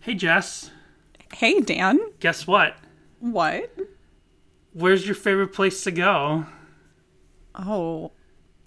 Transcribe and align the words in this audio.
Hey, 0.00 0.14
Jess, 0.14 0.70
Hey, 1.34 1.60
Dan. 1.60 2.00
guess 2.20 2.46
what? 2.46 2.76
What? 3.20 3.70
Where's 4.72 5.04
your 5.06 5.14
favorite 5.14 5.48
place 5.52 5.84
to 5.84 5.90
go? 5.90 6.46
Oh, 7.54 8.12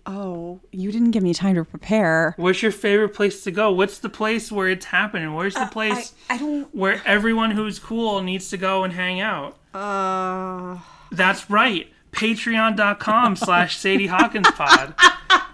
oh, 0.05 0.59
you 0.71 0.91
didn't 0.91 1.11
give 1.11 1.23
me 1.23 1.33
time 1.33 1.55
to 1.55 1.65
prepare. 1.65 2.35
Where's 2.37 2.61
your 2.61 2.71
favorite 2.71 3.09
place 3.15 3.43
to 3.45 3.51
go? 3.51 3.71
What's 3.71 3.97
the 3.99 4.09
place 4.09 4.51
where 4.51 4.69
it's 4.69 4.85
happening? 4.85 5.33
Where's 5.33 5.55
the 5.55 5.65
place 5.65 6.13
I, 6.29 6.35
I 6.35 6.37
don't. 6.37 6.75
where 6.75 7.01
everyone 7.05 7.51
who's 7.51 7.79
cool 7.79 8.21
needs 8.21 8.49
to 8.49 8.57
go 8.57 8.83
and 8.83 8.93
hang 8.93 9.19
out? 9.19 9.57
Uh, 9.73 10.79
That's 11.11 11.49
right. 11.49 11.87
Patreon.com 12.11 13.35
slash 13.37 13.77
Sadie 13.77 14.07
Hawkins 14.07 14.51
pod. 14.51 14.93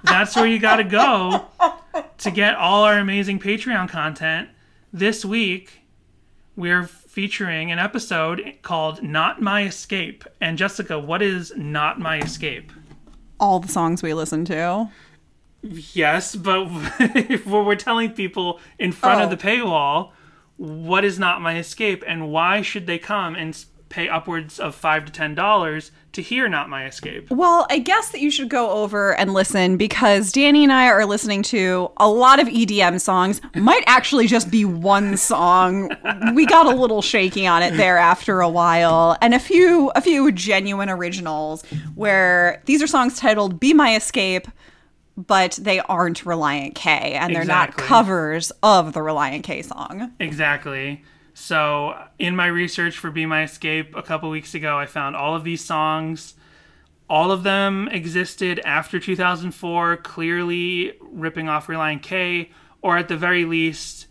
That's 0.04 0.36
where 0.36 0.48
you 0.48 0.60
gotta 0.60 0.84
go 0.84 1.46
to 2.18 2.32
get 2.32 2.56
all 2.56 2.84
our 2.84 2.98
amazing 2.98 3.40
Patreon 3.40 3.88
content. 3.90 4.50
This 4.92 5.24
week, 5.24 5.82
we're 6.56 6.84
featuring 6.86 7.72
an 7.72 7.80
episode 7.80 8.58
called 8.62 9.04
Not 9.04 9.42
My 9.42 9.64
Escape. 9.64 10.24
And 10.42 10.58
Jessica, 10.58 11.00
what 11.00 11.22
is 11.22 11.54
Not 11.56 12.00
My 12.00 12.20
Escape? 12.20 12.72
all 13.42 13.62
the 13.62 13.70
songs 13.70 14.04
we 14.04 14.14
listen 14.14 14.44
to. 14.44 14.90
Yes, 15.62 16.36
but 16.36 16.68
if 17.00 17.46
we're 17.48 17.74
telling 17.76 18.12
people 18.12 18.60
in 18.78 18.92
front 18.92 19.22
of 19.22 19.28
Oh. 19.28 19.30
the 19.36 19.42
paywall, 19.42 20.12
what 20.58 21.06
is 21.06 21.18
Not 21.18 21.40
My 21.42 21.58
Escape 21.58 22.04
and 22.06 22.34
why 22.34 22.62
should 22.62 22.86
they 22.86 22.98
come 23.00 23.36
and 23.36 23.56
pay 23.90 24.08
upwards 24.08 24.60
of 24.60 24.76
5 24.76 25.06
to 25.06 25.12
$10 25.12 25.92
to 26.14 26.22
hear 26.22 26.48
Not 26.48 26.70
My 26.70 26.86
Escape? 26.86 27.30
Well, 27.32 27.66
I 27.70 27.80
guess 27.80 28.12
that 28.12 28.22
you 28.22 28.30
should 28.32 28.50
go 28.50 28.70
over 28.72 29.16
and 29.16 29.34
listen 29.34 29.78
because 29.78 30.32
Danny 30.32 30.64
and 30.64 30.72
I 30.72 30.88
are 30.88 31.06
listening 31.06 31.42
to 31.44 31.92
a 31.98 32.08
lot 32.10 32.40
of 32.40 32.48
EDM 32.48 33.02
songs. 33.02 33.42
Might 33.56 33.84
actually 33.88 34.28
just 34.28 34.52
be 34.52 34.64
one 34.66 35.18
song. 35.18 35.90
We 36.34 36.46
got 36.46 36.68
a 36.68 36.76
little 36.76 37.02
shaky 37.02 37.48
on 37.48 37.64
it 37.64 37.76
there 37.78 37.98
after 37.98 38.42
a 38.42 38.50
while, 38.50 39.18
and 39.22 39.34
a 39.34 39.40
few 39.40 39.90
a 39.96 40.02
few 40.02 40.32
genuine 40.32 40.90
originals 40.90 41.64
where 41.96 42.62
these 42.66 42.82
are 42.84 42.88
songs 42.88 43.18
titled 43.18 43.60
"Be 43.60 43.74
My 43.74 43.96
Escape." 43.96 44.48
But 45.18 45.60
they 45.62 45.82
aren't 45.82 46.24
Relient 46.24 46.76
K, 46.76 47.14
and 47.14 47.36
they're 47.36 47.42
Exactly. 47.42 47.82
not 47.84 47.88
covers 47.90 48.52
of 48.64 48.94
the 48.94 49.02
Relient 49.02 49.44
K 49.44 49.62
song. 49.64 50.14
Exactly. 50.20 51.04
So, 51.42 51.98
in 52.20 52.36
my 52.36 52.48
research 52.48 52.98
for 52.98 53.12
Be 53.12 53.26
My 53.26 53.44
Escape 53.44 53.96
a 53.96 54.04
couple 54.04 54.30
weeks 54.30 54.54
ago, 54.54 54.78
I 54.78 54.86
found 54.86 55.16
all 55.16 55.36
of 55.36 55.46
these 55.46 55.64
songs. 55.64 56.34
All 57.10 57.32
of 57.32 57.44
them 57.44 57.88
existed 57.88 58.60
after 58.66 59.00
2004, 59.00 59.98
clearly 59.98 60.94
ripping 61.00 61.48
off 61.48 61.68
Relient 61.68 62.04
K, 62.04 62.52
or 62.82 62.98
at 62.98 63.08
the 63.08 63.16
very 63.16 63.46
least, 63.46 64.08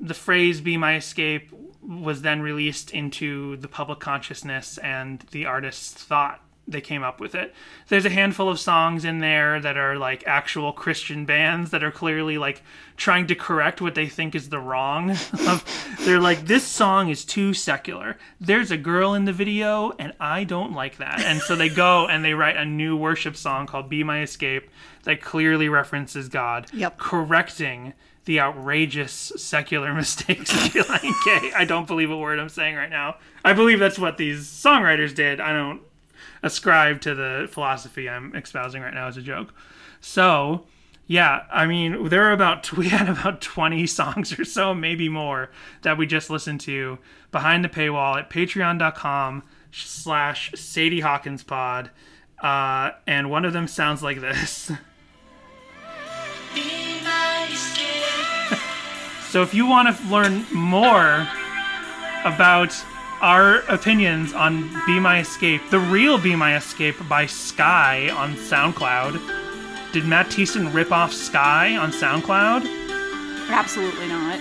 the 0.00 0.14
phrase 0.14 0.62
Be 0.62 0.78
My 0.78 0.96
Escape 0.96 1.52
was 1.82 2.22
then 2.22 2.40
released 2.40 2.90
into 2.92 3.58
the 3.58 3.68
public 3.68 4.00
consciousness 4.00 4.78
and 4.78 5.20
the 5.32 5.44
artists 5.44 5.92
thought 6.02 6.42
they 6.68 6.80
came 6.80 7.02
up 7.02 7.18
with 7.20 7.34
it. 7.34 7.52
There's 7.88 8.04
a 8.04 8.10
handful 8.10 8.48
of 8.48 8.60
songs 8.60 9.04
in 9.04 9.18
there 9.18 9.60
that 9.60 9.76
are 9.76 9.96
like 9.96 10.22
actual 10.26 10.72
Christian 10.72 11.24
bands 11.24 11.70
that 11.72 11.82
are 11.82 11.90
clearly 11.90 12.38
like 12.38 12.62
trying 12.96 13.26
to 13.26 13.34
correct 13.34 13.80
what 13.80 13.94
they 13.96 14.06
think 14.06 14.34
is 14.34 14.50
the 14.50 14.60
wrong. 14.60 15.10
of 15.48 15.64
they're 16.00 16.20
like 16.20 16.46
this 16.46 16.64
song 16.64 17.08
is 17.08 17.24
too 17.24 17.54
secular. 17.54 18.16
There's 18.40 18.70
a 18.70 18.76
girl 18.76 19.14
in 19.14 19.24
the 19.24 19.32
video 19.32 19.92
and 19.98 20.12
I 20.20 20.44
don't 20.44 20.72
like 20.72 20.98
that. 20.98 21.20
And 21.22 21.40
so 21.40 21.56
they 21.56 21.68
go 21.68 22.06
and 22.06 22.24
they 22.24 22.34
write 22.34 22.56
a 22.56 22.64
new 22.64 22.96
worship 22.96 23.36
song 23.36 23.66
called 23.66 23.88
Be 23.88 24.04
My 24.04 24.22
Escape 24.22 24.70
that 25.02 25.20
clearly 25.20 25.68
references 25.68 26.28
God, 26.28 26.66
Yep. 26.72 26.98
correcting 26.98 27.94
the 28.26 28.38
outrageous 28.38 29.32
secular 29.36 29.92
mistakes 30.04 30.52
of 30.52 30.58
Relient 30.72 31.14
K. 31.24 31.52
I 31.56 31.64
don't 31.64 31.86
believe 31.88 32.10
a 32.10 32.16
word 32.16 32.38
I'm 32.38 32.48
saying 32.50 32.76
right 32.76 32.90
now. 32.90 33.16
I 33.44 33.54
believe 33.54 33.78
that's 33.80 33.98
what 33.98 34.18
these 34.18 34.46
songwriters 34.46 35.14
did. 35.14 35.40
I 35.40 35.52
don't 35.52 35.80
ascribe 36.42 37.00
to 37.02 37.14
the 37.14 37.48
philosophy 37.50 38.08
I'm 38.08 38.34
espousing 38.34 38.82
right 38.82 38.94
now 38.94 39.08
as 39.08 39.16
a 39.16 39.22
joke. 39.22 39.52
So, 40.00 40.66
yeah, 41.06 41.44
I 41.50 41.66
mean, 41.66 42.08
there 42.08 42.24
are 42.24 42.32
about 42.32 42.72
we 42.76 42.88
had 42.88 43.08
about 43.08 43.40
20 43.40 43.86
songs 43.86 44.38
or 44.38 44.44
so, 44.44 44.74
maybe 44.74 45.08
more, 45.08 45.50
that 45.82 45.98
we 45.98 46.06
just 46.06 46.30
listened 46.30 46.60
to 46.62 46.98
behind 47.30 47.64
the 47.64 47.68
paywall 47.68 48.18
at 48.18 48.30
patreon.com 48.30 49.42
slash 49.72 50.52
Sadie 50.54 51.00
Hawkins 51.00 51.42
pod. 51.42 51.90
Uh, 52.42 52.92
and 53.06 53.30
one 53.30 53.44
of 53.44 53.52
them 53.52 53.68
sounds 53.68 54.02
like 54.02 54.20
this. 54.20 54.72
So 59.30 59.42
if 59.42 59.54
you 59.54 59.64
want 59.64 59.96
to 59.96 60.08
learn 60.08 60.44
more 60.52 61.28
about 62.24 62.74
our 63.20 63.58
opinions 63.68 64.32
on 64.32 64.70
Be 64.86 64.98
My 64.98 65.20
Escape, 65.20 65.60
the 65.70 65.78
real 65.78 66.18
Be 66.18 66.34
My 66.36 66.56
Escape 66.56 66.96
by 67.08 67.26
Sky 67.26 68.08
on 68.10 68.34
SoundCloud, 68.34 69.92
did 69.92 70.06
Matt 70.06 70.26
Thiessen 70.26 70.72
rip 70.72 70.92
off 70.92 71.12
Sky 71.12 71.76
on 71.76 71.90
SoundCloud? 71.92 72.66
Absolutely 73.48 74.08
not. 74.08 74.38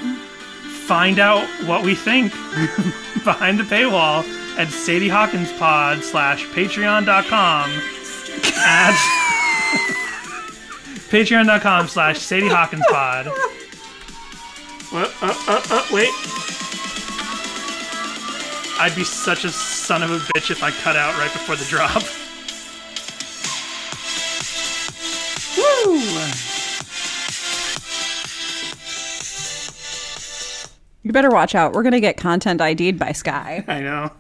Find 0.85 1.19
out 1.19 1.47
what 1.66 1.84
we 1.84 1.95
think 1.95 2.31
behind 3.23 3.59
the 3.59 3.63
paywall 3.63 4.23
at 4.57 4.69
Sadie 4.69 5.09
Hawkins 5.09 5.51
Pod 5.53 6.03
slash 6.03 6.46
patreon.com 6.47 7.69
at 8.57 8.94
patreon.com 11.09 11.88
slash 11.88 12.19
Sadie 12.19 12.47
Hawkins 12.47 12.85
Pod. 12.90 13.28
What? 14.91 15.13
Uh, 15.22 15.34
uh, 15.47 15.61
uh, 15.69 15.85
wait. 15.91 16.09
I'd 18.79 18.95
be 18.95 19.03
such 19.03 19.44
a 19.44 19.50
son 19.50 20.03
of 20.03 20.09
a 20.09 20.19
bitch 20.19 20.51
if 20.51 20.63
I 20.63 20.72
cut 20.72 20.95
out 20.95 21.17
right 21.19 21.31
before 21.34 21.57
the 21.57 21.66
drop. 21.66 22.01
Woo! 25.57 26.00
You 31.03 31.12
better 31.12 31.29
watch 31.29 31.56
out. 31.56 31.73
We're 31.73 31.84
gonna 31.84 32.00
get 32.00 32.16
content 32.16 32.62
ID'd 32.62 32.97
by 32.97 33.12
Sky. 33.12 33.66
I 33.67 33.81
know. 33.81 34.12